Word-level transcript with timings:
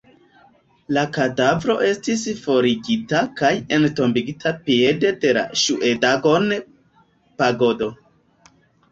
La 0.97 1.01
kadavro 1.15 1.73
estis 1.87 2.23
forigita 2.45 3.19
kaj 3.41 3.51
entombigita 3.77 4.53
piede 4.69 5.11
de 5.25 5.33
la 5.39 5.43
Ŝŭedagon-pagodo. 5.65 7.91